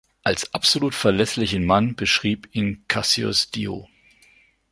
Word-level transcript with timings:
Als 0.23 0.51
absolut 0.55 0.95
verlässlichen 0.95 1.63
Mann 1.63 1.93
beschrieb 1.95 2.49
ihn 2.55 2.83
Cassius 2.87 3.51
Dio. 3.51 3.87